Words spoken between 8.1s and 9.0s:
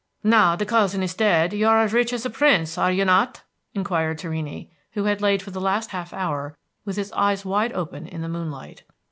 the moonlight.